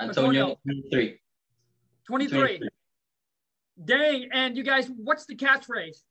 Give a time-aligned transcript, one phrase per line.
[0.00, 1.18] Antonio, 23.
[2.06, 2.38] 23.
[2.58, 2.68] 23.
[3.84, 6.02] Dang, and you guys, what's the catchphrase?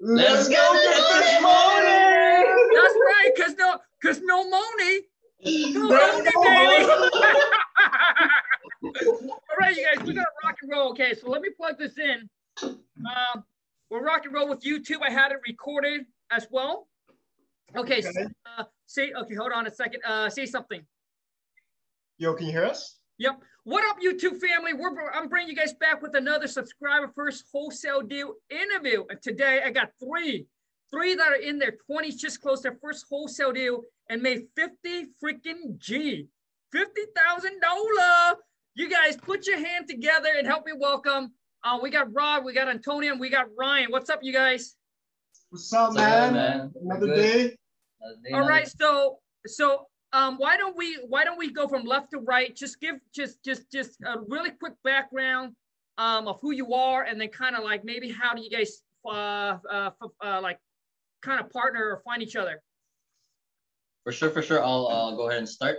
[0.00, 2.46] Let's go get this money!
[2.74, 5.00] That's right, cause no, cause no money.
[5.44, 6.84] No money, baby.
[8.82, 10.90] All right, you guys, we got to rock and roll.
[10.90, 12.30] Okay, so let me plug this in.
[12.62, 13.44] Um,
[13.90, 15.02] we're rock and roll with YouTube.
[15.06, 16.88] I had it recorded as well.
[17.76, 18.02] Okay, okay.
[18.02, 18.26] So,
[18.58, 19.34] uh, say okay.
[19.34, 20.02] Hold on a second.
[20.06, 20.82] Uh, say something.
[22.20, 22.98] Yo, can you hear us?
[23.16, 23.40] Yep.
[23.64, 24.74] What up, YouTube family?
[24.74, 29.04] We're, I'm bringing you guys back with another subscriber first wholesale deal interview.
[29.08, 30.44] And today I got three,
[30.90, 35.06] three that are in their 20s, just closed their first wholesale deal and made 50
[35.24, 36.26] freaking G,
[36.74, 38.34] $50,000.
[38.74, 41.32] You guys put your hand together and help me welcome.
[41.64, 43.90] Uh, we got Rod, we got Antonio, and we got Ryan.
[43.92, 44.76] What's up, you guys?
[45.48, 46.28] What's up, What's man?
[46.28, 46.72] Up, man?
[46.82, 47.56] Another day.
[48.34, 52.18] All right, so so um, why don't we why don't we go from left to
[52.18, 52.54] right?
[52.54, 55.54] Just give just just just a really quick background
[55.98, 58.82] um, of who you are, and then kind of like maybe how do you guys
[59.06, 59.90] uh, uh,
[60.24, 60.58] uh, like
[61.22, 62.62] kind of partner or find each other?
[64.04, 64.64] For sure, for sure.
[64.64, 65.78] I'll uh, go ahead and start.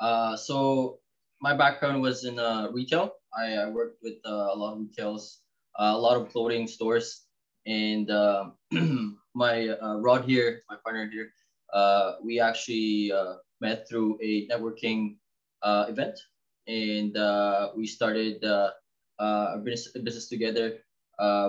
[0.00, 0.98] Uh, so
[1.40, 3.12] my background was in uh, retail.
[3.36, 5.40] I, I worked with uh, a lot of retails,
[5.78, 7.22] a lot of clothing stores,
[7.66, 8.50] and uh,
[9.34, 11.32] my Rod here, my partner here,
[12.22, 13.12] we actually
[13.62, 15.22] met through a networking
[15.62, 16.18] uh, event,
[16.66, 18.70] and uh, we started uh,
[19.22, 20.82] uh, a business, a business together.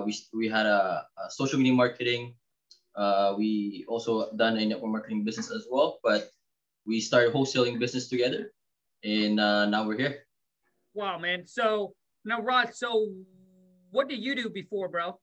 [0.06, 2.38] we, we had a, a, social media marketing.
[3.36, 6.30] we also done a network marketing business as well, but
[6.86, 8.54] we started wholesaling business together,
[9.02, 10.22] and now we're here.
[10.94, 11.42] Wow, man!
[11.44, 13.10] So now, Rod, so
[13.90, 15.18] what did you do before, bro?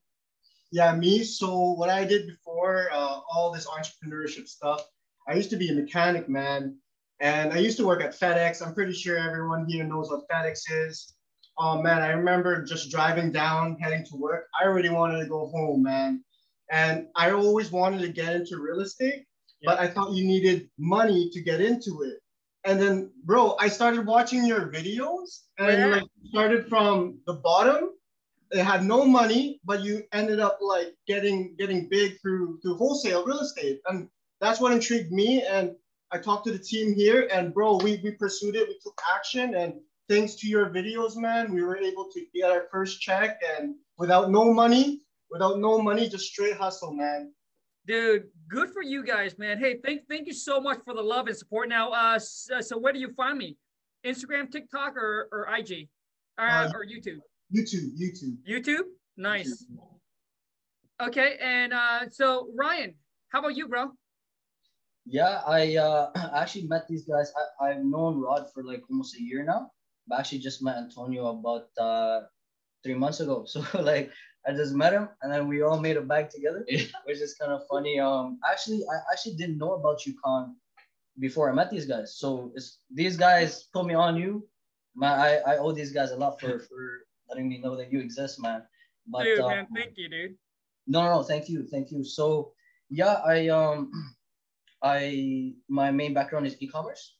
[0.72, 1.24] Yeah, me.
[1.24, 4.84] So what I did before uh, all this entrepreneurship stuff,
[5.28, 6.76] I used to be a mechanic, man,
[7.22, 8.64] and I used to work at FedEx.
[8.64, 11.14] I'm pretty sure everyone here knows what FedEx is.
[11.58, 14.48] Oh man, I remember just driving down, heading to work.
[14.60, 16.22] I already wanted to go home, man,
[16.70, 19.24] and I always wanted to get into real estate,
[19.60, 19.70] yeah.
[19.70, 22.18] but I thought you needed money to get into it.
[22.64, 25.86] And then, bro, I started watching your videos, and yeah.
[25.86, 27.90] like started from the bottom
[28.52, 33.24] they had no money, but you ended up like getting getting big through through wholesale
[33.24, 34.08] real estate, and
[34.40, 35.42] that's what intrigued me.
[35.42, 35.74] And
[36.12, 39.54] I talked to the team here, and bro, we we pursued it, we took action,
[39.54, 39.74] and
[40.10, 44.30] thanks to your videos, man, we were able to get our first check, and without
[44.30, 45.00] no money,
[45.30, 47.32] without no money, just straight hustle, man.
[47.86, 49.58] Dude, good for you guys, man.
[49.58, 51.70] Hey, thank thank you so much for the love and support.
[51.70, 53.56] Now, uh, so, so where do you find me?
[54.04, 55.88] Instagram, TikTok, or or IG,
[56.38, 57.20] uh, uh, or YouTube?
[57.54, 58.36] YouTube, YouTube.
[58.46, 58.84] YouTube?
[59.16, 59.66] Nice.
[61.02, 62.94] Okay, and uh, so Ryan,
[63.30, 63.92] how about you, bro?
[65.06, 67.32] Yeah, I uh, actually met these guys.
[67.36, 69.70] I, I've known Rod for like almost a year now.
[70.10, 72.22] I actually just met Antonio about uh,
[72.82, 73.44] three months ago.
[73.46, 74.10] So like
[74.46, 76.66] I just met him and then we all made a bag together,
[77.04, 78.00] which is kind of funny.
[78.00, 80.56] Um, actually, I actually didn't know about you, Khan
[81.18, 82.16] before I met these guys.
[82.16, 84.46] So it's, these guys put me on you.
[84.94, 88.00] My, I, I owe these guys a lot for, for letting me know that you
[88.00, 88.62] exist, man.
[89.06, 90.34] But, dude, uh, man, thank you, dude.
[90.86, 92.04] No, No, no, thank you, thank you.
[92.04, 92.52] So,
[92.90, 93.90] yeah, I um,
[94.82, 97.16] I my main background is e-commerce,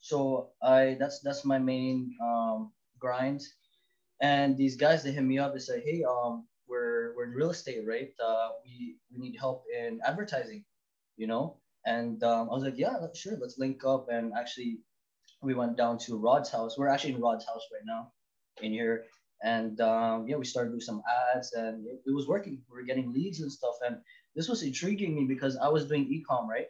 [0.00, 3.42] so I that's that's my main um grind.
[4.20, 5.52] And these guys they hit me up.
[5.54, 8.10] They say, hey, um, we're we're in real estate, right?
[8.22, 10.64] Uh, we we need help in advertising,
[11.16, 11.56] you know.
[11.86, 14.08] And um, I was like, yeah, sure, let's link up.
[14.10, 14.80] And actually,
[15.42, 16.76] we went down to Rod's house.
[16.78, 18.12] We're actually in Rod's house right now,
[18.62, 19.06] in here
[19.42, 21.02] and um, yeah, we started doing some
[21.34, 22.60] ads, and it, it, was working.
[22.70, 23.96] We were getting leads and stuff, and
[24.36, 26.66] this was intriguing me because I was doing ecom, right?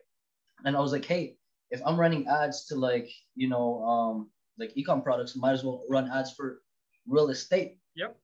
[0.64, 1.36] And I was like, hey,
[1.70, 5.84] if I'm running ads to like you know um, like ecom products, might as well
[5.88, 6.60] run ads for
[7.06, 7.78] real estate.
[7.96, 8.16] Yep.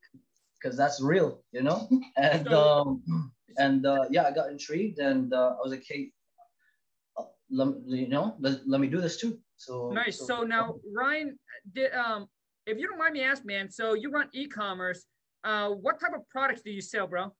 [0.61, 1.87] Because that's real, you know.
[2.17, 6.11] And um, and uh, yeah, I got intrigued, and uh, I was like, hey,
[7.17, 9.39] uh, let, you know, let, let me do this too.
[9.57, 10.17] So nice.
[10.17, 11.37] So, so now Ryan
[11.73, 12.27] did um
[12.67, 15.05] if you don't mind me asking, man, so you run e-commerce.
[15.43, 17.33] Uh, what type of products do you sell, bro?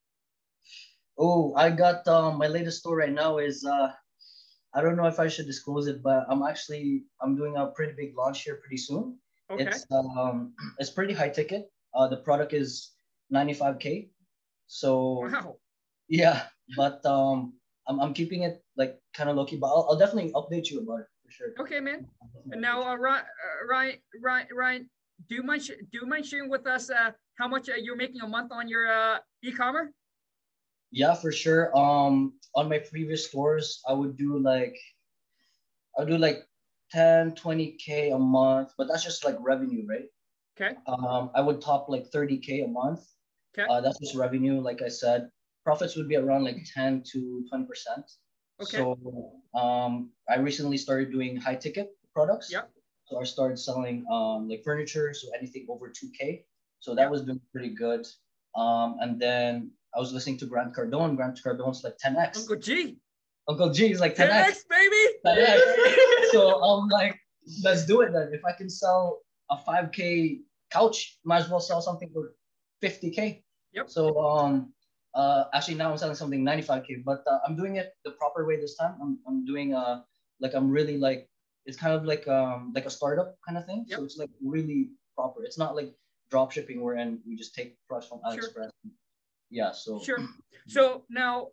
[1.18, 3.92] Oh, I got um, my latest store right now is uh,
[4.78, 7.94] I don't know if I should disclose it, but I'm actually I'm doing a pretty
[7.98, 9.18] big launch here pretty soon.
[9.50, 9.64] Okay.
[9.64, 11.66] It's um it's pretty high ticket.
[11.92, 12.92] Uh, the product is
[13.34, 14.10] 95k.
[14.68, 15.56] So wow.
[16.06, 16.44] yeah,
[16.76, 17.54] but um
[17.88, 20.78] I'm, I'm keeping it like kind of low key, but I'll, I'll definitely update you
[20.78, 21.48] about it for sure.
[21.58, 22.06] Okay, man.
[22.52, 24.90] And now, uh, Ryan, uh, Ryan, Ryan, Ryan,
[25.28, 28.20] do you mind do you mind sharing with us uh, how much uh, you're making
[28.20, 29.90] a month on your uh, e-commerce?
[30.90, 31.76] Yeah, for sure.
[31.76, 34.76] Um, on my previous stores, I would do like,
[35.98, 36.46] I do like
[36.92, 40.06] 10, 20K a month, but that's just like revenue, right?
[40.60, 40.76] Okay.
[40.86, 43.00] Um, I would top like 30K a month.
[43.56, 43.66] Okay.
[43.68, 44.60] Uh, that's just revenue.
[44.60, 45.30] Like I said,
[45.64, 47.66] profits would be around like 10 to 20%.
[48.60, 48.76] Okay.
[48.76, 52.50] So um, I recently started doing high ticket products.
[52.50, 52.62] Yeah.
[53.06, 56.44] So I started selling um, like furniture, so anything over 2K.
[56.80, 58.06] So that was doing pretty good.
[58.54, 61.16] Um, and then I was listening to Grant Cardone.
[61.16, 62.36] Grant Cardone's like 10x.
[62.36, 62.98] Uncle G.
[63.48, 64.30] Uncle G is like 10x.
[64.30, 65.02] 10x, baby.
[65.26, 66.30] 10x.
[66.30, 67.18] so I'm like,
[67.64, 68.30] let's do it then.
[68.32, 69.18] If I can sell
[69.50, 70.38] a 5K
[70.70, 72.34] couch, might as well sell something for
[72.80, 73.42] 50K.
[73.72, 73.90] Yep.
[73.90, 74.72] So um,
[75.16, 78.54] uh, actually now I'm selling something 95K, but uh, I'm doing it the proper way
[78.54, 78.94] this time.
[79.02, 80.02] I'm, I'm doing uh,
[80.38, 81.28] like I'm really like,
[81.66, 83.84] it's kind of like um like a startup kind of thing.
[83.88, 83.98] Yep.
[83.98, 85.42] So it's like really proper.
[85.42, 85.92] It's not like
[86.30, 88.70] drop shipping wherein we just take products from AliExpress Sure.
[89.50, 89.72] Yeah.
[89.72, 90.18] So Sure.
[90.66, 91.48] So now,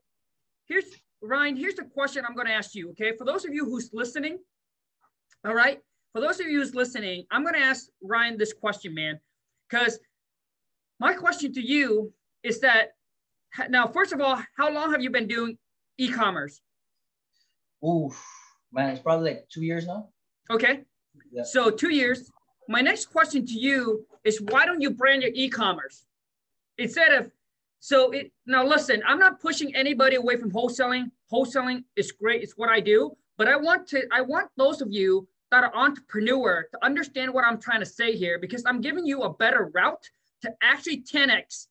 [0.66, 0.84] here's
[1.22, 1.56] Ryan.
[1.56, 2.90] Here's the question I'm going to ask you.
[2.90, 4.40] Okay, for those of you who's listening,
[5.46, 5.80] all right.
[6.12, 9.22] For those of you who's listening, I'm going to ask Ryan this question, man,
[9.70, 10.00] because
[11.00, 12.12] my question to you
[12.44, 12.90] is that
[13.70, 15.58] now, first of all, how long have you been doing
[15.98, 16.60] e-commerce?
[17.86, 18.12] ooh,
[18.74, 20.10] man, it's probably like two years now.
[20.50, 20.82] Okay.
[21.32, 21.44] Yeah.
[21.44, 22.30] So two years.
[22.68, 26.06] My next question to you is why don't you brand your e-commerce
[26.78, 27.32] instead of
[27.80, 31.12] so it now listen, I'm not pushing anybody away from wholesaling.
[31.32, 34.92] Wholesaling is great, it's what I do, but I want to I want those of
[34.92, 39.06] you that are entrepreneur to understand what I'm trying to say here because I'm giving
[39.06, 40.10] you a better route
[40.42, 41.68] to actually 10x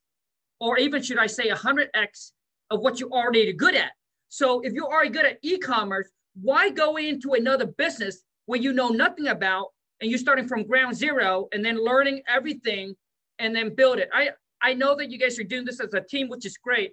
[0.60, 2.32] or even should I say 100x
[2.70, 3.92] of what you're already good at.
[4.28, 6.08] So if you're already good at e-commerce,
[6.40, 9.68] why go into another business where you know nothing about
[10.00, 12.94] and you're starting from ground zero and then learning everything
[13.38, 14.08] and then build it?
[14.12, 14.30] I
[14.64, 16.93] I know that you guys are doing this as a team, which is great.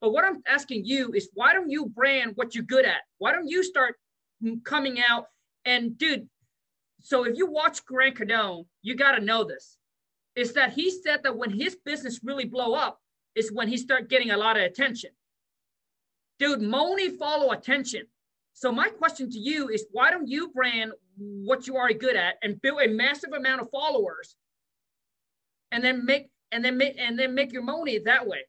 [0.00, 3.02] But what I'm asking you is why don't you brand what you're good at?
[3.18, 3.94] Why don't you start
[4.64, 5.26] coming out
[5.64, 6.28] and dude?
[7.00, 9.76] So if you watch Grant Cardone, you got to know this.
[10.34, 12.98] Is that he said that when his business really blow up
[13.36, 15.10] is when he start getting a lot of attention.
[16.40, 18.02] Dude, money follow attention.
[18.52, 22.34] So my question to you is why don't you brand what you are good at
[22.42, 24.34] and build a massive amount of followers
[25.70, 28.42] and then make and then make and then make your money that way?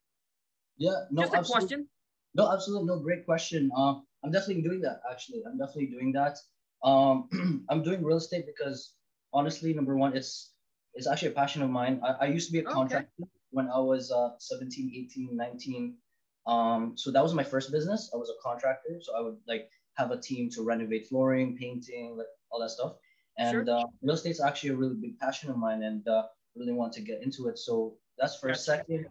[0.78, 1.06] Yeah.
[1.12, 1.22] No.
[1.24, 1.68] Just a absolutely.
[1.68, 1.88] question.
[2.36, 3.00] No, absolutely no.
[3.00, 3.72] Great question.
[3.76, 5.02] Uh, I'm definitely doing that.
[5.10, 6.38] Actually, I'm definitely doing that.
[6.84, 8.94] Um, I'm doing real estate because
[9.34, 10.52] honestly, number one, it's
[10.94, 12.02] it's actually a passion of mine.
[12.04, 12.74] I, I used to be a Okay.
[12.74, 15.98] contractor when I was uh, 17, 18, 19.
[16.46, 18.12] Um, so that was my first business.
[18.14, 19.00] I was a contractor.
[19.02, 22.94] So I would like have a team to renovate flooring, painting, like all that stuff.
[23.38, 23.76] And Sure.
[23.78, 26.24] uh, real estate's actually a really big passion of mine, and uh,
[26.56, 27.58] really want to get into it.
[27.60, 28.62] So that's first.
[28.62, 29.08] a Second,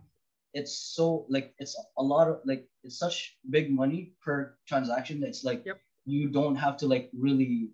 [0.54, 5.28] it's so like it's a lot of like it's such big money per transaction that
[5.28, 5.80] it's like Yep.
[6.04, 7.70] you don't have to like really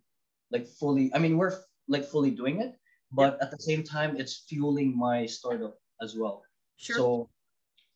[0.50, 1.54] like fully i mean we're
[1.88, 2.74] like fully doing it
[3.12, 6.42] but at the same time it's fueling my startup as well
[6.76, 6.96] Sure.
[6.96, 7.30] so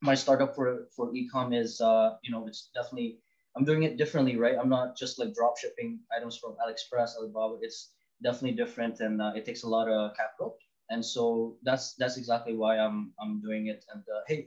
[0.00, 3.20] my startup for for ecom is uh you know it's definitely
[3.56, 7.56] i'm doing it differently right i'm not just like drop shipping items from aliexpress alibaba
[7.62, 7.92] it's
[8.22, 10.56] definitely different and uh, it takes a lot of capital
[10.92, 14.40] and so that's that's exactly why i'm i'm doing it and uh, hey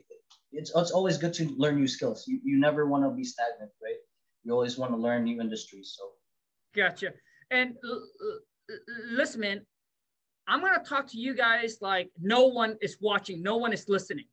[0.52, 3.72] it's, it's always good to learn new skills you, you never want to be stagnant
[3.82, 4.00] right
[4.44, 6.04] you always want to learn new industries so
[6.76, 7.14] Gotcha.
[7.50, 8.78] And l- l-
[9.10, 9.66] listen, man,
[10.46, 14.26] I'm gonna talk to you guys like no one is watching, no one is listening.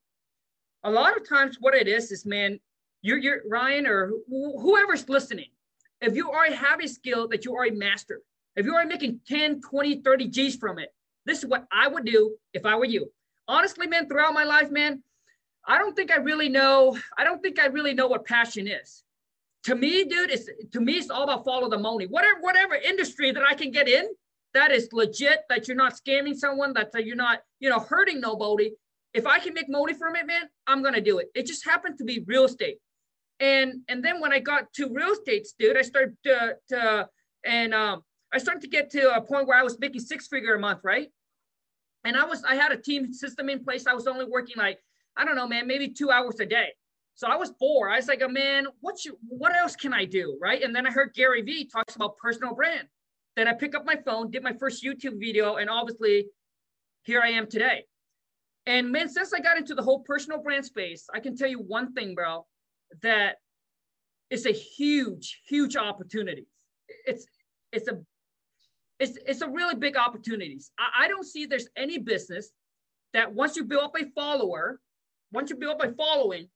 [0.84, 2.60] A lot of times, what it is is, man,
[3.02, 5.48] you're you're Ryan or wh- whoever's listening.
[6.02, 8.20] If you already have a skill that you already mastered,
[8.58, 10.94] if you're already making 10, 20, 30 G's from it,
[11.25, 13.12] this is what I would do if I were you.
[13.48, 15.03] Honestly, man, throughout my life, man,
[15.65, 16.98] I don't think I really know.
[17.18, 19.03] I don't think I really know what passion is
[19.63, 22.06] to me, dude, it's to me, it's all about follow the money.
[22.06, 24.08] Whatever, whatever industry that I can get in,
[24.53, 25.42] that is legit.
[25.50, 26.74] That you're not scamming someone.
[26.74, 28.72] That you're not, you know, hurting nobody.
[29.13, 31.27] If I can make money from it, man, I'm gonna do it.
[31.34, 32.80] It just happened to be real estate,
[33.39, 37.10] and and then when I got to real estate, dude, I started to, to
[37.46, 38.03] and um,
[38.34, 40.80] I started to get to a point where I was making six figure a month,
[40.84, 41.10] right?
[42.04, 43.86] And I was, I had a team system in place.
[43.88, 44.80] I was only working like,
[45.16, 46.70] I don't know, man, maybe two hours a day.
[47.16, 47.92] So I was bored.
[47.92, 50.62] I was like, oh, man, what you, what else can I do, right?
[50.63, 52.88] And then I heard Gary Vee talks about personal brand.
[53.36, 56.25] Then I pick up my phone, did my first YouTube video, and obviously,
[57.04, 57.86] here I am today.
[58.66, 61.60] And man, since I got into the whole personal brand space, I can tell you
[61.60, 62.46] one thing, bro,
[63.02, 63.38] that
[64.30, 66.48] it's a huge, huge opportunity.
[67.06, 67.25] It's
[67.72, 68.00] it's a
[69.00, 70.72] it's it's a really big opportunities.
[70.78, 72.52] I, I don't see there's any business
[73.14, 74.80] that once you build up a follower,
[75.32, 76.48] once you build up a following,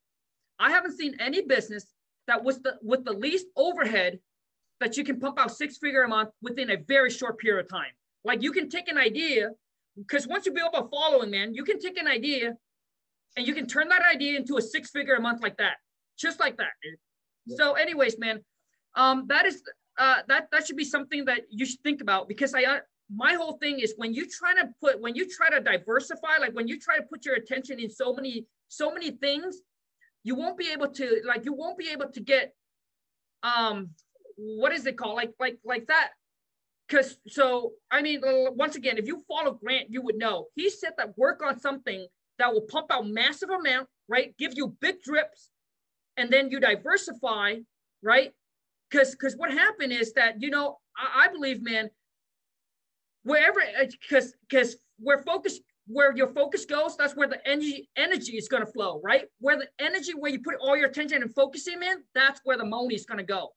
[0.59, 1.85] I haven't seen any business
[2.27, 4.19] that was the with the least overhead
[4.79, 7.69] that you can pump out six figure a month within a very short period of
[7.69, 7.91] time.
[8.23, 9.49] Like you can take an idea,
[9.97, 12.55] because once you build up a following, man, you can take an idea
[13.35, 15.77] and you can turn that idea into a six figure a month like that,
[16.17, 16.71] just like that.
[17.55, 18.43] So, anyways, man,
[18.95, 19.63] um, that is
[19.97, 22.79] uh, that that should be something that you should think about because I uh,
[23.13, 26.53] my whole thing is when you try to put when you try to diversify, like
[26.53, 29.61] when you try to put your attention in so many so many things,
[30.23, 32.53] you won't be able to like you won't be able to get
[33.43, 33.89] um
[34.37, 35.15] what is it called?
[35.15, 36.11] Like like like that.
[36.87, 38.21] Because so i mean
[38.55, 40.47] once again if you follow grant you would know.
[40.55, 42.07] He said that work on something
[42.39, 44.35] that will pump out massive amount right?
[44.37, 45.49] Give you big drips
[46.15, 47.55] and then you diversify
[48.01, 48.31] right
[48.89, 51.89] because because what happened is that you know I, I believe man
[53.23, 53.61] wherever
[54.01, 58.47] because uh, because where focus where your focus goes that's where the energy energy is
[58.47, 61.81] going to flow right where the energy where you put all your attention and focusing
[61.81, 63.51] in that's where the money is going to go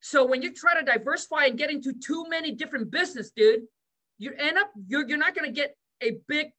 [0.00, 3.62] so when you try to diversify and get into too many different business, dude,
[4.18, 6.52] you end up you're you're not gonna get a big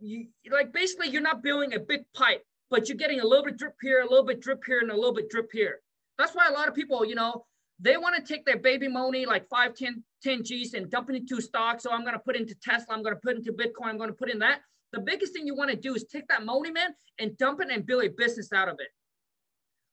[0.00, 3.58] you like basically you're not building a big pipe, but you're getting a little bit
[3.58, 5.80] drip here, a little bit drip here, and a little bit drip here.
[6.18, 7.44] That's why a lot of people, you know,
[7.78, 11.16] they want to take their baby money like 5, 10, 10 G's and dump it
[11.16, 11.82] into stocks.
[11.82, 12.94] So I'm going to put into Tesla.
[12.94, 13.88] I'm going to put into Bitcoin.
[13.88, 14.60] I'm going to put in that.
[14.92, 17.68] The biggest thing you want to do is take that money, man, and dump it
[17.70, 18.88] and build a business out of it.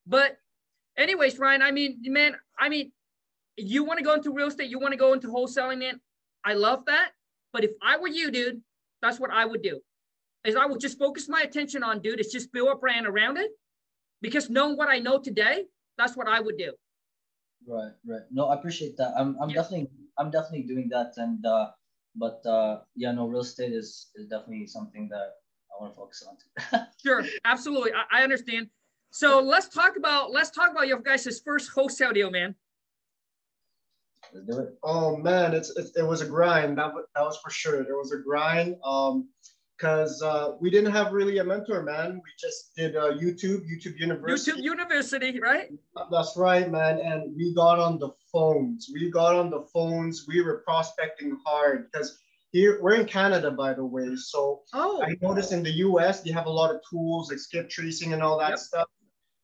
[0.08, 0.38] But
[0.98, 2.92] anyways, Ryan, I mean, man, I mean,
[3.58, 6.00] you want to go into real estate, you want to go into wholesaling, man.
[6.46, 7.12] I love that.
[7.51, 8.62] But if I were you, dude,
[9.01, 9.80] that's what I would do.
[10.46, 13.38] Is I would just focus my attention on, dude, is just build a brand around
[13.38, 13.51] it.
[14.22, 15.65] Because knowing what I know today,
[15.98, 16.74] that's what I would do.
[17.68, 18.22] Right, right.
[18.32, 19.14] No, I appreciate that.
[19.18, 19.56] I'm, I'm yeah.
[19.56, 21.14] definitely, I'm definitely doing that.
[21.18, 21.68] And, uh,
[22.16, 25.30] but uh, yeah, no, real estate is is definitely something that
[25.72, 26.88] I want to focus on.
[27.04, 28.68] sure, absolutely, I, I understand.
[29.12, 32.56] So let's talk about let's talk about your guys' first wholesale deal, man.
[34.34, 34.78] Let's do it.
[34.84, 36.78] Oh man, it's, it's, it was a grind.
[36.78, 37.82] That was, that was for sure.
[37.82, 38.76] It was a grind.
[38.84, 39.30] Um,
[39.84, 42.22] because uh, we didn't have really a mentor, man.
[42.24, 44.52] We just did uh, YouTube, YouTube University.
[44.52, 45.72] YouTube University, right?
[46.10, 47.00] That's right, man.
[47.00, 48.90] And we got on the phones.
[48.94, 50.25] We got on the phones.
[50.25, 52.18] We were prospecting hard because
[52.54, 54.16] here we're in Canada, by the way.
[54.16, 55.04] So oh.
[55.04, 58.24] I noticed in the US they have a lot of tools like skip tracing and
[58.24, 58.60] all that yep.
[58.60, 58.88] stuff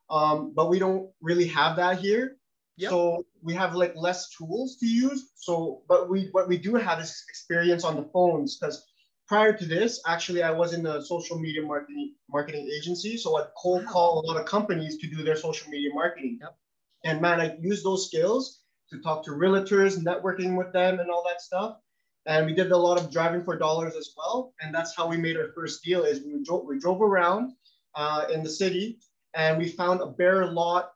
[0.10, 2.38] um, but we don't really have that here.
[2.78, 2.90] Yep.
[2.90, 5.32] So we have like less tools to use.
[5.36, 8.86] So, but we what we do have is experience on the phones because
[9.30, 13.16] prior to this, actually, I was in a social media marketing marketing agency.
[13.16, 13.92] So I'd cold wow.
[13.92, 16.40] call a lot of companies to do their social media marketing.
[16.42, 16.58] Yep.
[17.06, 21.24] And man, I used those skills to talk to realtors, networking with them, and all
[21.28, 21.78] that stuff.
[22.26, 24.54] And we did a lot of driving for dollars as well.
[24.62, 26.04] And that's how we made our first deal.
[26.04, 27.54] Is we drove we drove around
[27.96, 29.00] uh, in the city
[29.36, 30.92] and we found a bare lot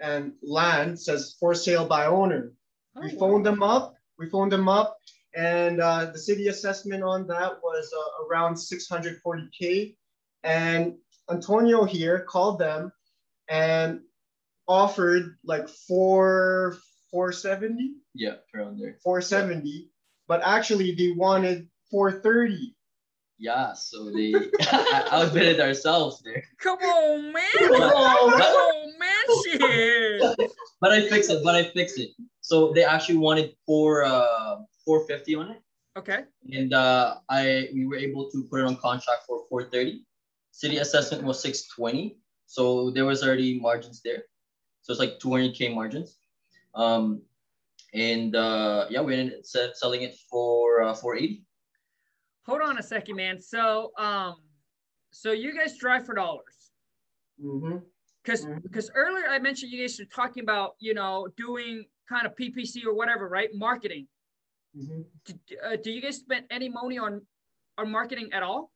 [0.00, 2.52] and land says for sale by owner.
[2.96, 3.50] Oh, we phoned wow.
[3.50, 3.94] them up.
[4.18, 4.98] We phoned them up,
[5.34, 9.94] and uh, the city assessment on that was uh, around 640k.
[10.42, 10.94] And
[11.30, 12.92] Antonio here called them
[13.48, 14.00] and
[14.66, 16.78] offered like four
[17.10, 17.94] 470.
[18.14, 18.96] Yeah, around there.
[19.02, 19.90] 470,
[20.28, 22.74] but actually they wanted 430.
[23.38, 24.34] Yeah, so they
[25.10, 26.44] outbid it ourselves there.
[26.60, 27.42] Come on, man.
[27.58, 29.10] Come on, Come on man.
[29.44, 30.50] Shit.
[30.80, 31.42] But I fixed it.
[31.44, 32.10] But I fixed it.
[32.40, 35.62] So they actually wanted four uh 450 on it.
[35.98, 36.24] Okay.
[36.52, 40.04] And uh I we were able to put it on contract for 430.
[40.52, 42.18] City assessment was 620.
[42.46, 44.24] So there was already margins there.
[44.82, 46.16] So it's like 200k margins.
[46.74, 47.22] Um
[47.94, 51.44] and uh yeah, we ended up selling it for uh 480
[52.50, 53.40] hold on a second, man.
[53.40, 54.36] So, um,
[55.12, 56.72] so you guys drive for dollars.
[57.42, 57.78] Mm-hmm.
[58.22, 58.58] Because mm-hmm.
[58.62, 62.84] because earlier I mentioned you guys were talking about you know doing kind of PPC
[62.84, 63.48] or whatever, right?
[63.54, 64.06] Marketing.
[64.76, 65.02] Mm-hmm.
[65.24, 65.34] Do,
[65.64, 67.22] uh, do you guys spend any money on
[67.78, 68.70] on marketing at all?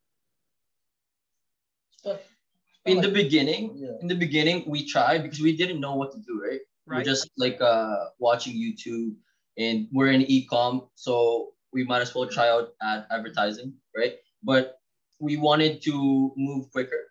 [2.86, 3.96] In the beginning, yeah.
[4.02, 6.60] in the beginning, we tried because we didn't know what to do, right?
[6.86, 6.98] Right.
[6.98, 9.14] We're just like uh, watching YouTube,
[9.56, 14.16] and we're in e-com, so we might as well try out ad advertising, right?
[14.42, 14.76] But
[15.18, 17.08] we wanted to move quicker,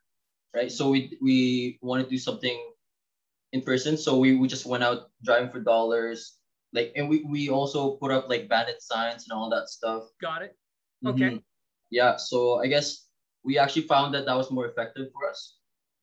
[0.53, 0.71] right?
[0.71, 2.59] So we we want to do something
[3.53, 3.97] in person.
[3.97, 6.37] So we, we just went out driving for dollars,
[6.74, 10.03] like, and we we also put up like bandit signs and all that stuff.
[10.22, 10.58] Got it.
[11.06, 11.24] Okay.
[11.24, 11.38] Mm-hmm.
[11.92, 12.18] Yeah.
[12.18, 13.08] So I guess
[13.44, 15.58] we actually found that that was more effective for us,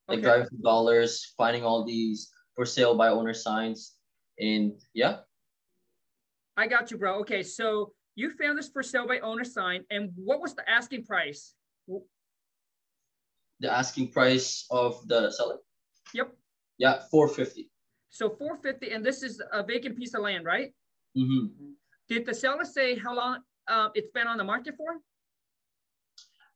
[0.08, 0.26] like okay.
[0.26, 3.94] driving for dollars, finding all these for sale by owner signs,
[4.38, 5.18] and yeah.
[6.56, 7.20] I got you, bro.
[7.20, 11.04] Okay, so you found this for sale by owner sign, and what was the asking
[11.04, 11.54] price?
[13.60, 15.58] The asking price of the seller?
[16.14, 16.32] Yep.
[16.78, 17.69] Yeah, 450.
[18.10, 20.72] So 450, and this is a vacant piece of land, right?
[21.16, 21.46] Mm-hmm.
[22.08, 23.38] Did the seller say how long
[23.68, 24.98] uh, it's been on the market for?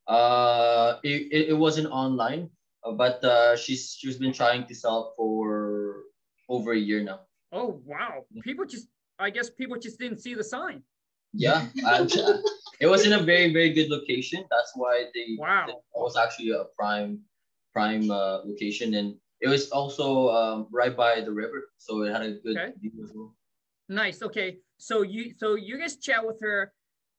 [0.07, 2.51] Uh, it, it, wasn't online,
[2.85, 6.03] uh, but uh, she's she's been trying to sell for
[6.49, 7.21] over a year now.
[7.53, 8.27] Oh wow!
[8.43, 10.83] People just, I guess people just didn't see the sign.
[11.33, 12.37] Yeah, and, uh,
[12.81, 14.45] it was in a very very good location.
[14.51, 15.37] That's why they.
[15.39, 15.67] Wow.
[15.69, 17.21] It was actually a prime
[17.73, 22.23] prime uh, location, and it was also um, right by the river, so it had
[22.23, 22.73] a good Okay.
[22.81, 23.35] view as well.
[23.91, 24.23] Nice.
[24.23, 24.57] Okay.
[24.79, 26.73] So you, so you guys chat with her.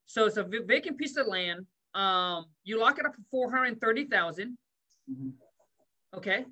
[0.06, 1.66] So it's a vacant piece of land.
[1.94, 4.58] Um, you lock it up for four hundred thirty thousand.
[5.10, 5.32] Mhm.
[6.14, 6.44] Okay.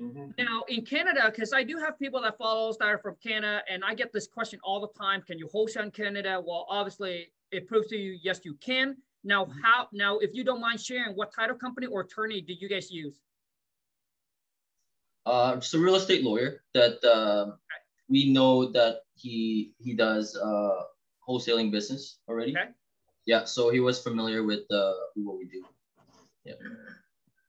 [0.00, 0.32] Mhm.
[0.38, 3.62] Now in Canada, because I do have people that follow us that are from Canada,
[3.68, 6.40] and I get this question all the time: Can you wholesale in Canada?
[6.44, 8.96] Well, obviously, it proves to you yes, you can.
[9.24, 9.88] Now, how?
[9.92, 13.20] Now, if you don't mind sharing, what title company or attorney did you guys use?
[15.24, 17.52] Uh, just a real estate lawyer that uh,
[18.08, 20.82] we know that he he does uh,
[21.28, 22.52] wholesaling business already.
[22.56, 22.70] Okay.
[23.24, 25.62] Yeah, so he was familiar with uh, what we do.
[26.44, 26.54] Yeah.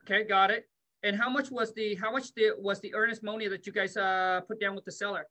[0.06, 0.70] Okay, got it.
[1.02, 3.98] And how much was the how much the was the earnest money that you guys
[3.98, 5.26] uh put down with the seller?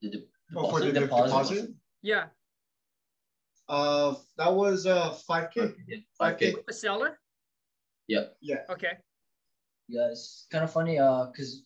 [0.00, 1.26] The de- Oh, for the deposit?
[1.28, 1.70] deposit?
[2.02, 2.26] Yeah,
[3.68, 5.74] Uh, that was uh 5K.
[5.88, 6.54] Yeah, 5K.
[6.54, 7.18] with the seller.
[8.08, 8.24] Yeah.
[8.68, 8.98] Okay.
[9.88, 11.62] Yeah, it's kind of funny, uh, cause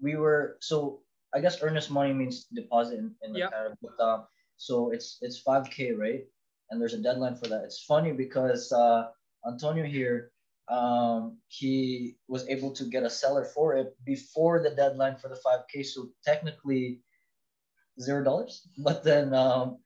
[0.00, 1.02] we were so
[1.34, 3.50] I guess earnest money means deposit in, in Yeah.
[3.50, 4.24] Canada, but uh,
[4.56, 6.24] so it's it's five k, right?
[6.70, 7.64] And there's a deadline for that.
[7.64, 9.08] It's funny because uh,
[9.46, 10.30] Antonio here,
[10.68, 15.36] um, he was able to get a seller for it before the deadline for the
[15.36, 15.82] five k.
[15.82, 17.00] So technically,
[18.00, 18.66] zero dollars.
[18.78, 19.78] But then, um,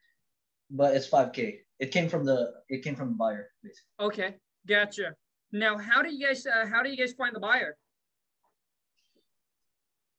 [0.71, 1.61] but it's five k.
[1.79, 4.07] It came from the it came from the buyer, basically.
[4.07, 4.35] Okay,
[4.67, 5.17] gotcha.
[5.53, 7.77] Now, how do you guys uh, how do you guys find the buyer?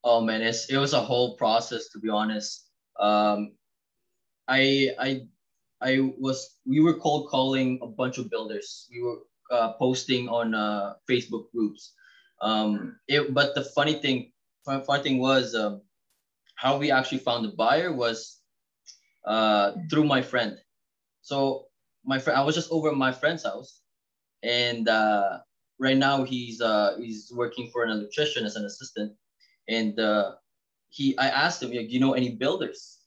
[0.04, 2.70] Oh man, it's it was a whole process to be honest.
[3.00, 3.54] Um,
[4.48, 5.22] I I
[5.82, 8.88] I was we were cold calling a bunch of builders.
[8.92, 9.18] We were
[9.50, 11.94] uh, posting on uh, Facebook groups.
[12.42, 14.32] Um, it, but the funny thing,
[14.66, 15.82] fun, funny thing was um,
[16.56, 18.40] how we actually found the buyer was
[19.26, 20.58] uh, through my friend.
[21.22, 21.68] So
[22.04, 23.80] my friend, I was just over at my friend's house,
[24.44, 25.40] and uh,
[25.80, 29.14] right now he's uh, he's working for an electrician as an assistant
[29.70, 30.34] and uh,
[30.90, 33.00] he I asked him, do you know any builders?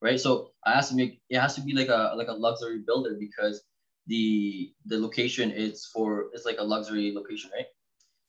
[0.00, 0.20] Right.
[0.20, 3.62] So I asked him, it has to be like a like a luxury builder because
[4.06, 7.66] the the location is for it's like a luxury location, right?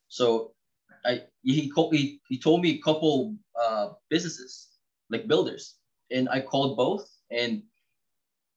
[0.08, 0.52] So
[1.04, 4.68] I he he, he told me a couple uh, businesses
[5.10, 5.76] like builders,
[6.10, 7.62] and I called both, and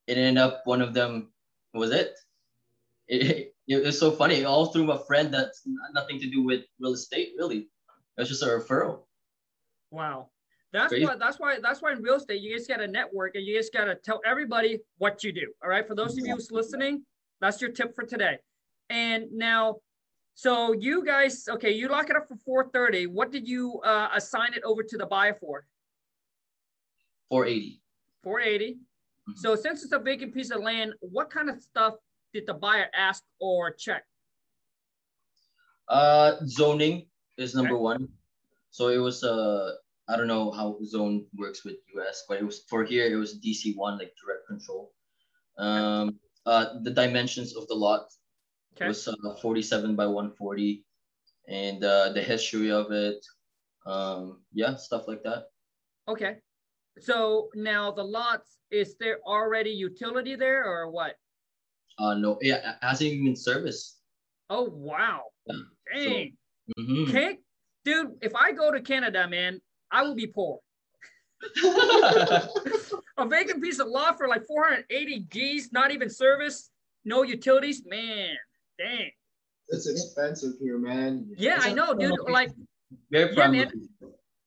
[0.08, 1.32] it ended up one of them
[1.74, 2.16] was it.
[3.10, 6.94] It, it was so funny, all through a friend that's nothing to do with real
[6.94, 7.58] estate, really.
[7.58, 9.02] It was just a referral.
[9.92, 10.30] Wow.
[10.74, 11.06] That's Crazy.
[11.06, 13.58] why that's why that's why in real estate you just got to network and you
[13.58, 15.52] just got to tell everybody what you do.
[15.64, 15.88] All right.
[15.88, 17.04] For those of you who's listening,
[17.40, 18.38] that's your tip for today.
[18.90, 19.78] And now,
[20.36, 23.08] so you guys, okay, you lock it up for 430.
[23.08, 25.66] What did you uh, assign it over to the buyer for?
[27.30, 27.82] 480.
[28.24, 28.74] 480.
[29.30, 29.38] Mhm.
[29.38, 31.96] So since it's a vacant piece of land, what kind of stuff
[32.38, 34.06] did the buyer ask or check?
[35.90, 37.82] Uh, zoning is number Okay.
[37.82, 38.10] one.
[38.70, 39.74] So it was uh,
[40.08, 43.42] I don't know how zone works with US, but it was for here it was
[43.42, 44.94] DC one like direct control.
[45.58, 48.06] Um, uh, the dimensions of the lot
[48.76, 48.88] Okay.
[48.88, 50.86] was uh, 47 by 140,
[51.50, 53.26] and uh, the history of it.
[53.88, 55.50] Um, yeah, stuff like that.
[56.08, 56.38] Okay.
[57.00, 61.18] So now the lots, is there already utility there or what?
[62.00, 63.98] Uh, no, yeah, it hasn't even been serviced.
[64.50, 65.22] Oh, wow.
[65.48, 65.56] Yeah,
[66.04, 66.38] Dang.
[66.80, 67.12] Mhm.
[67.12, 67.40] Can't,
[67.86, 69.60] dude, if I go to Canada, man,
[69.92, 70.60] I will be poor.
[73.20, 76.70] A vacant piece of lot for like 480 G's, not even service,
[77.06, 78.36] no utilities, man,
[78.78, 79.12] dang.
[79.70, 81.28] It's expensive here, man.
[81.38, 82.16] Yeah, It's I a- know, dude.
[82.30, 82.52] Like,
[83.12, 83.72] Very Yeah, man.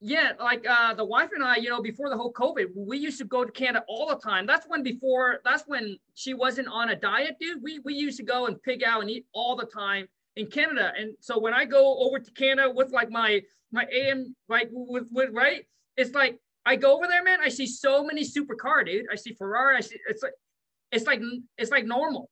[0.01, 3.19] Yeah, like uh, the wife and I, you know, before the whole COVID, we used
[3.19, 4.47] to go to Canada all the time.
[4.47, 7.63] That's when before, that's when she wasn't on a diet, dude.
[7.63, 10.93] We we used to go and pig out and eat all the time in Canada.
[10.99, 15.09] And so when I go over to Canada with like my my AM, like with
[15.11, 15.67] with right,
[15.99, 17.41] it's like I go over there, man.
[17.43, 19.07] I see so many supercar, dude.
[19.13, 19.77] I see Ferrari.
[19.77, 20.33] I see it's like
[20.93, 21.21] it's like
[21.59, 22.31] it's like normal.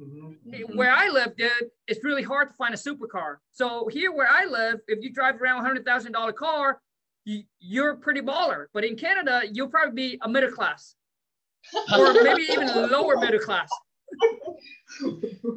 [0.00, 0.38] Mhm.
[0.46, 0.74] Mhm.
[0.76, 1.50] Where I live, dude,
[1.86, 3.36] it's really hard to find a supercar.
[3.50, 6.80] So here where I live, if you drive around a hundred thousand dollar car,
[7.24, 8.66] you, you're pretty baller.
[8.72, 10.96] But in Canada, you'll probably be a middle class
[11.94, 13.70] or maybe even lower middle class.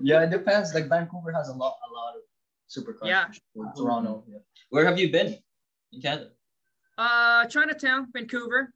[0.03, 0.73] Yeah, it depends.
[0.73, 2.21] Like Vancouver has a lot, a lot of
[2.69, 3.07] supercars.
[3.07, 3.27] Yeah.
[3.75, 4.25] Toronto.
[4.27, 4.39] Yeah.
[4.69, 5.37] Where have you been
[5.93, 6.31] in Canada?
[6.97, 8.73] Uh, Chinatown, Vancouver.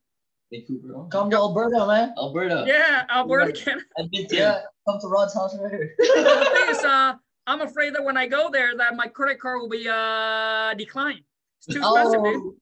[0.51, 0.93] Vancouver.
[0.95, 1.03] Oh.
[1.11, 2.13] Come to Alberta, man.
[2.17, 2.63] Alberta.
[2.67, 3.85] Yeah, Alberta, Canada.
[3.99, 4.37] Edmonton.
[4.37, 5.95] Yeah, come to Rod's house right here.
[5.97, 7.13] the thing is, uh,
[7.47, 11.21] I'm afraid that when I go there, that my credit card will be uh declined.
[11.57, 12.53] It's too expensive, dude.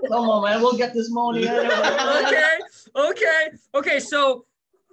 [0.04, 0.60] Oh, come on, man.
[0.62, 1.46] We'll get this money.
[1.48, 2.58] okay,
[2.96, 4.00] okay, okay.
[4.00, 4.46] So,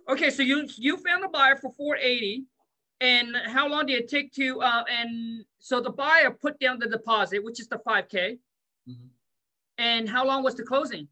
[0.09, 2.45] okay, so you you found the buyer for 480,
[3.01, 4.61] and how long did it take to?
[4.61, 8.37] Uh, and so the buyer put down the deposit, which is the 5k.
[8.89, 9.09] Mhm.
[9.77, 11.07] And how long was the closing?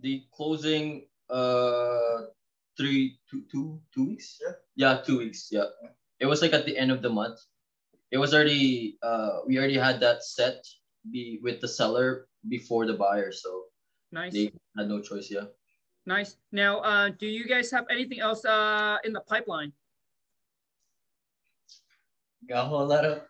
[0.00, 2.32] The closing, uh,
[2.76, 4.38] three, two, two, two weeks.
[4.40, 4.52] Yeah.
[4.76, 5.48] Yeah, two weeks.
[5.50, 5.64] Yeah.
[6.20, 7.38] It was like at the end of the month.
[8.10, 10.64] It was already, uh, we already had that set
[11.10, 13.64] be with the seller before the buyer, so
[14.12, 15.30] Nice, they had no choice.
[15.30, 15.46] Yeah.
[16.04, 16.36] nice.
[16.52, 19.72] Now, uh, do you guys have anything else uh in the pipeline?
[22.48, 23.22] Got a whole lot of a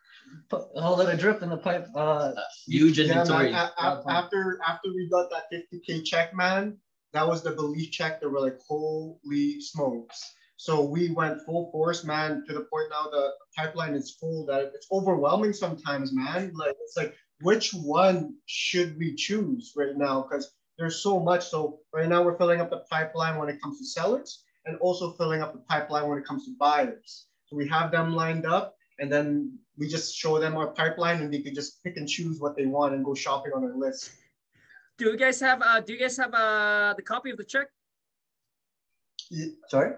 [0.50, 1.86] whole lot of drip in the pipe.
[1.94, 2.32] Uh,
[2.66, 3.20] Huge Yeah, man.
[3.22, 3.52] inventory.
[3.52, 6.76] A- a- after after we got that 50k check, man,
[7.12, 8.20] that was the belief check.
[8.20, 10.34] That we're like, holy smokes.
[10.56, 14.72] So we went full force, man, to the point now the pipeline is full that
[14.74, 16.52] it's overwhelming sometimes, man.
[16.54, 20.22] Like it's like which one should we choose right now?
[20.22, 21.48] Because there's so much.
[21.48, 25.12] So right now we're filling up the pipeline when it comes to sellers and also
[25.12, 27.26] filling up the pipeline when it comes to buyers.
[27.46, 31.32] So we have them lined up and then we just show them our pipeline and
[31.32, 34.12] they can just pick and choose what they want and go shopping on our list.
[34.98, 37.66] Do you guys have uh do you guys have uh the copy of the check?
[39.68, 39.92] sorry.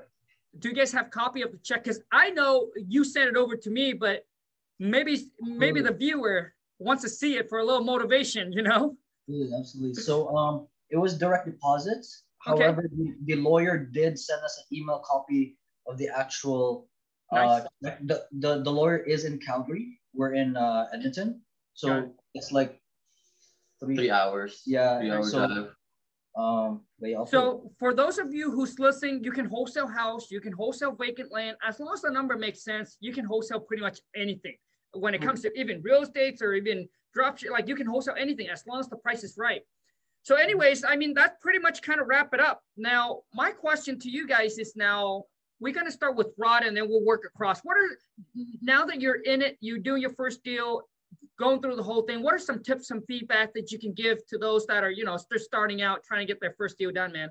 [0.59, 1.83] do you guys have copy of the check?
[1.83, 4.25] Because I know you sent it over to me, but
[4.79, 8.97] maybe maybe the viewer wants to see it for a little motivation, you know?
[9.27, 10.03] Yeah, absolutely.
[10.03, 12.25] So um, it was direct deposits.
[12.47, 12.63] Okay.
[12.63, 16.89] However, the, the lawyer did send us an email copy of the actual.
[17.33, 19.99] Uh, the, the the lawyer is in Calgary.
[20.15, 21.41] We're in uh, Edmonton,
[21.73, 22.11] so Got it.
[22.35, 22.81] it's like
[23.81, 23.97] three.
[23.97, 24.63] Three hours.
[24.67, 24.99] Yeah.
[24.99, 25.75] Three hours so drive.
[26.37, 30.41] um, wait, I'll So for those of you who's listening, you can wholesale house, you
[30.41, 31.57] can wholesale vacant land.
[31.67, 34.57] As long as the number makes sense, you can wholesale pretty much anything.
[34.95, 38.15] When it comes to even real estates or even drop ship, like you can wholesale
[38.19, 39.63] anything as long as the price is right.
[40.23, 42.63] So, anyways, I mean that pretty much kind of wrap it up.
[42.77, 45.25] Now, my question to you guys is now
[45.63, 47.61] we're gonna start with Rod and then we'll work across.
[47.61, 47.97] What are
[48.61, 50.83] now that you're in it, you do your first deal,
[51.39, 52.21] going through the whole thing.
[52.21, 55.05] What are some tips, some feedback that you can give to those that are, you
[55.05, 57.31] know, they're starting out trying to get their first deal done, man?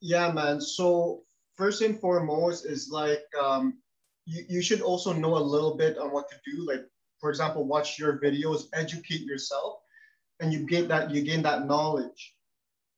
[0.00, 0.58] Yeah, man.
[0.58, 1.22] So
[1.54, 3.74] first and foremost is like um,
[4.24, 6.66] you, you should also know a little bit on what to do.
[6.66, 6.86] Like
[7.20, 9.80] for example, watch your videos, educate yourself,
[10.40, 12.34] and you get that you gain that knowledge.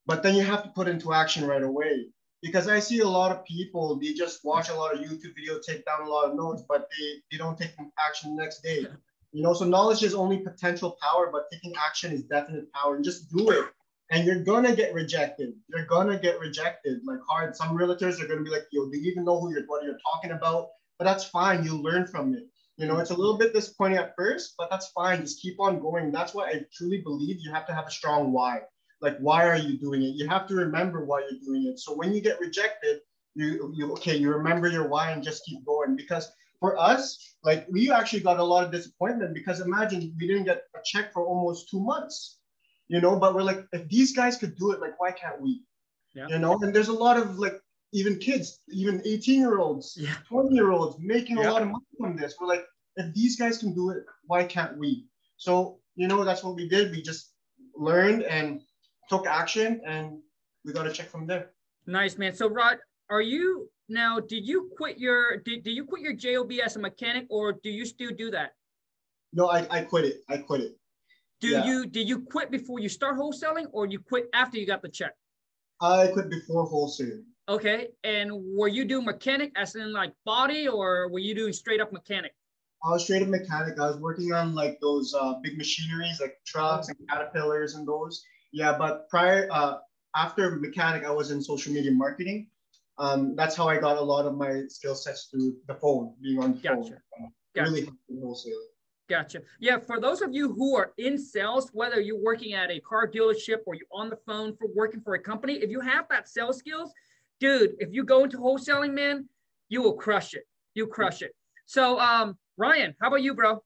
[0.07, 2.07] But then you have to put into action right away.
[2.42, 5.62] Because I see a lot of people, they just watch a lot of YouTube videos,
[5.62, 8.87] take down a lot of notes, but they, they don't take action the next day.
[9.33, 12.96] You know, so knowledge is only potential power, but taking action is definite power.
[12.96, 13.66] And just do it
[14.11, 15.55] and you're gonna get rejected.
[15.68, 17.57] You're gonna get rejected like hard.
[17.57, 19.98] Some realtors are gonna be like, "Yo, do you even know who you're what you're
[20.12, 21.64] talking about?" But that's fine.
[21.64, 22.48] You learn from it.
[22.76, 25.20] You know, it's a little bit disappointing at first, but that's fine.
[25.20, 26.11] Just keep on going.
[26.11, 28.62] That's why I truly believe you have to have a strong why.
[29.01, 30.15] Like, why are you doing it?
[30.17, 31.79] You have to remember why you're doing it.
[31.79, 33.01] So when you get rejected,
[33.35, 35.97] you you okay, you remember your why and just keep going.
[35.97, 37.05] Because for us,
[37.43, 41.13] like we actually got a lot of disappointment because imagine we didn't get a check
[41.13, 42.39] for almost two months
[42.89, 45.63] you know but we're like if these guys could do it like why can't we
[46.15, 46.27] Yeah.
[46.29, 47.57] you know and there's a lot of like
[47.93, 50.17] even kids even 18 year olds Yeah.
[50.29, 51.49] 20 year olds making Yeah.
[51.49, 54.45] a lot of money from this we're like if these guys can do it why
[54.45, 57.33] can't we so you know that's what we did we just
[57.77, 58.61] learned and
[59.11, 60.18] took action and
[60.64, 61.51] we got a check from there
[61.87, 62.33] Nice, man.
[62.35, 62.77] So, Rod,
[63.09, 64.20] are you now?
[64.20, 65.38] Did you quit your?
[65.38, 68.51] Did, did you quit your job as a mechanic, or do you still do that?
[69.33, 70.73] no i, I quit it i quit it
[71.40, 71.64] Do Yeah.
[71.68, 74.88] you did you quit before you start wholesaling, or you quit after you got the
[74.99, 75.14] check?
[75.81, 77.25] i quit before wholesaling.
[77.49, 81.81] Okay, and were you doing mechanic as in like body, or were you doing straight
[81.81, 82.33] up mechanic?
[82.85, 83.81] I was straight up mechanic.
[83.81, 88.23] I was working on like those uh, big machineries, like trucks and caterpillars and those.
[88.53, 89.79] Yeah, but prior, uh,
[90.17, 92.49] after mechanic, I was in social media marketing.
[92.99, 96.43] Um, that's how I got a lot of my skill sets through the phone, being
[96.43, 96.83] on the phone.
[96.83, 96.95] Gotcha.
[96.95, 97.71] Uh, Gotcha.
[97.71, 98.47] Really helped.
[99.09, 99.43] Gotcha.
[99.59, 103.11] Yeah, for those of you who are in sales, whether you're working at a car
[103.11, 106.29] dealership or you're on the phone for working for a company, if you have that
[106.29, 106.93] sales skills,
[107.41, 109.29] dude, if you go into wholesaling, man,
[109.69, 110.45] you will crush it.
[110.75, 111.35] You crush it.
[111.67, 113.61] So, um, Ryan, how about you, bro?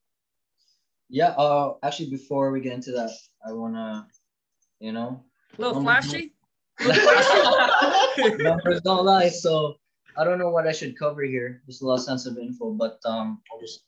[1.11, 1.31] Yeah.
[1.31, 3.11] Uh, actually, before we get into that,
[3.47, 4.07] I wanna,
[4.85, 5.25] you know,
[5.57, 6.35] A little Um, flashy?
[8.43, 9.31] numbers don't lie.
[9.31, 9.77] So
[10.19, 11.63] I don't know what I should cover here.
[11.67, 13.85] There's a lot of sensitive info, but um, I'll just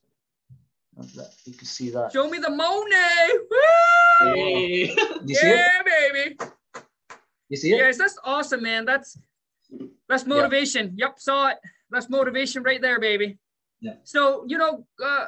[1.44, 2.12] You can see that.
[2.12, 3.28] Show me the money.
[3.50, 4.34] Woo!
[4.34, 4.96] Hey.
[5.26, 5.56] You see it?
[5.56, 6.36] Yeah, baby.
[7.50, 7.76] You see it?
[7.76, 8.86] Yes, that's awesome, man.
[8.86, 9.18] That's
[10.08, 10.94] that's motivation.
[10.96, 11.58] Yep, saw it.
[11.90, 13.36] That's motivation right there, baby.
[13.80, 13.96] Yeah.
[14.04, 15.26] So you know, uh,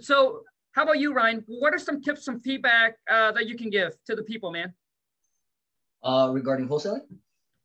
[0.00, 1.44] so how about you, Ryan?
[1.46, 4.72] What are some tips, some feedback uh, that you can give to the people, man?
[6.02, 7.06] Uh, regarding wholesaling?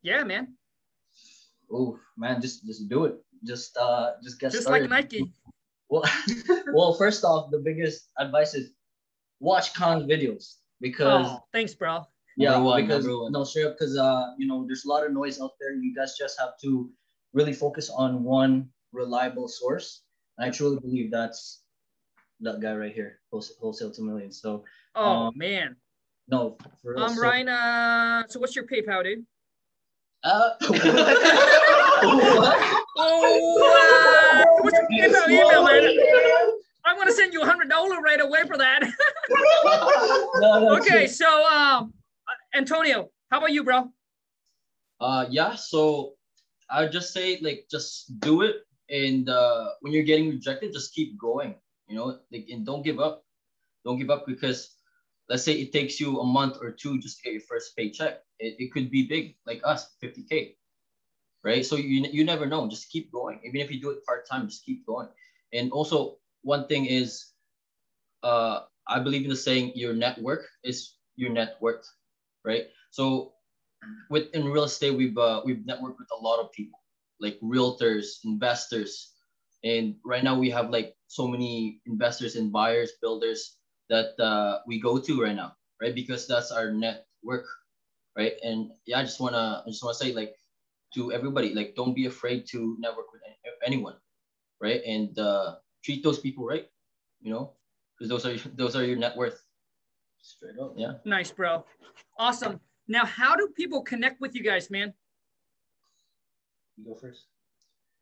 [0.04, 0.54] Yeah, man.
[1.72, 3.15] Oh man, just just do it.
[3.43, 4.89] Just uh, just get Just started.
[4.89, 5.32] like Nike.
[5.89, 6.04] Well,
[6.74, 8.72] well, first off, the biggest advice is
[9.39, 12.04] watch Khan's videos because Oh, thanks, bro.
[12.36, 13.32] yeah, Number one, because number one.
[13.32, 15.72] no straight up because uh, you know, there's a lot of noise out there.
[15.72, 16.91] You guys just have to
[17.32, 20.04] really focus on one reliable source.
[20.38, 21.63] And I truly believe that's
[22.41, 24.41] that guy right here, wholesale, wholesale to millions.
[24.41, 24.63] So
[24.95, 25.76] Oh Um, man.
[26.28, 27.04] no, for real.
[27.04, 27.50] Um, So- Ryan.
[27.50, 29.26] Uh, so what's your PayPal, dude?
[30.23, 30.50] Uh,
[32.00, 32.84] What?
[33.00, 36.54] Oh, uh, what's your PayPal email, man?
[36.86, 38.82] I'm gonna send you a hundred dollar right away for that.
[40.39, 41.12] No, no, okay, shit.
[41.12, 41.93] so um,
[42.56, 43.91] Antonio, how about you, bro?
[45.02, 45.54] uh, yeah.
[45.56, 46.13] So
[46.69, 48.58] I would just say like just do it,
[48.89, 51.56] and uh, when you're getting rejected, just keep going.
[51.88, 53.23] You know, like and don't give up.
[53.86, 54.76] Don't give up because
[55.30, 58.23] let's say it takes you a month or two just to get your first paycheck.
[58.39, 60.56] It, it could be big, like us, 50k,
[61.43, 61.65] right?
[61.65, 62.67] So you you never know.
[62.67, 63.39] Just keep going.
[63.43, 65.08] Even if you do it part time, just keep going.
[65.54, 67.34] And also one thing is,
[68.23, 71.88] uh, I believe in the saying, your network is your net worth,
[72.43, 72.67] right?
[72.91, 73.34] So
[74.10, 76.80] with in real estate, we've uh, we've networked with a lot of people,
[77.19, 79.13] like realtors, investors,
[79.63, 83.58] and right now we have like so many investors and buyers, builders
[83.89, 85.96] that uh, we go to right now, right?
[85.96, 87.46] Because that's our network,
[88.15, 88.34] right?
[88.43, 90.36] And yeah, I just wanna I just wanna say like
[90.93, 93.22] to everybody, like don't be afraid to network with
[93.65, 93.96] anyone,
[94.62, 94.82] right?
[94.86, 96.67] And uh, treat those people right,
[97.22, 97.54] you know,
[97.98, 99.43] because those are those are your net worth.
[100.22, 100.93] Straight up, yeah.
[101.06, 101.63] Nice, bro.
[102.20, 102.60] Awesome.
[102.88, 104.93] Now, how do people connect with you guys, man?
[106.76, 107.28] You go first.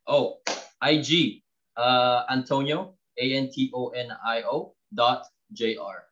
[0.06, 0.38] Oh,
[0.82, 1.42] IG,
[1.76, 6.04] uh, Antonio, A N T O N I O dot J R.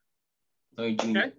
[0.78, 1.18] Antonio Jr.
[1.18, 1.32] Okay.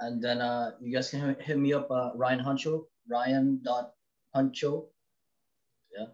[0.00, 3.92] And then uh, you guys can hit- hit me up, uh, Ryan Huncho, Ryan dot
[4.34, 4.86] Huncho.
[5.96, 6.06] Yeah,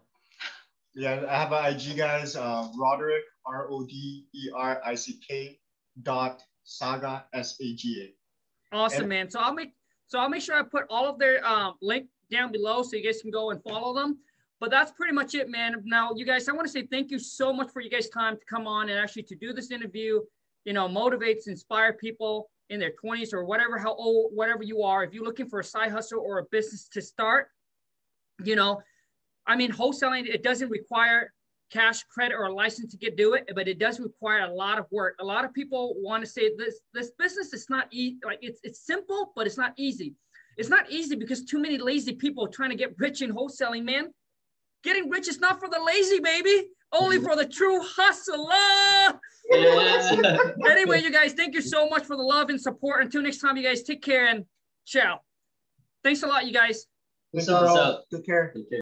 [0.95, 5.19] Yeah, I have an IG guys, uh, Roderick, R O D E R I C
[5.27, 5.59] K
[6.01, 8.07] dot Saga S A G
[8.71, 8.75] A.
[8.75, 9.29] Awesome, And- man.
[9.29, 9.73] So I'll make
[10.07, 13.03] so I'll make sure I put all of their um, link down below so you
[13.03, 14.17] guys can go and follow them.
[14.63, 15.81] But that's pretty much it, man.
[15.83, 18.37] Now, you guys, I want to say thank you so much for you guys' time
[18.37, 20.21] to come on and actually to do this interview.
[20.63, 25.03] You know, motivates, inspire people in their 20s or whatever, how old, whatever you are.
[25.03, 27.49] If you're looking for a side hustle or a business to start,
[28.41, 28.81] you know,
[29.45, 31.33] I mean, wholesaling it doesn't require
[31.69, 34.79] cash, credit, or a license to get do it, but it does require a lot
[34.79, 35.15] of work.
[35.19, 38.17] A lot of people want to say this this business is not easy.
[38.23, 40.15] Like it's it's simple, but it's not easy.
[40.55, 44.13] It's not easy because too many lazy people trying to get rich in wholesaling, man.
[44.83, 46.67] Getting rich is not for the lazy, baby.
[46.91, 49.19] Only for the true hustler.
[49.49, 50.37] Yeah.
[50.69, 53.03] Anyway, you guys, thank you so much for the love and support.
[53.03, 54.45] Until next time, you guys take care and
[54.85, 55.19] ciao.
[56.03, 56.85] Thanks a lot, you guys.
[57.33, 57.37] A.
[57.37, 58.07] Thank Peace you, out.
[58.09, 58.19] bro.
[58.19, 58.51] Take care.
[58.55, 58.81] Take care.